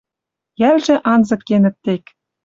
Йӓлжӹ 0.61 0.95
анзык 1.11 1.41
кенӹт 1.47 1.75
тек. 1.83 2.03